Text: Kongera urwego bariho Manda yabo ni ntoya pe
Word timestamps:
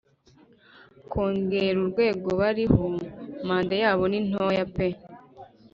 Kongera 1.11 1.77
urwego 1.83 2.29
bariho 2.39 2.83
Manda 3.47 3.75
yabo 3.83 4.03
ni 4.11 4.19
ntoya 4.27 4.65
pe 4.75 4.87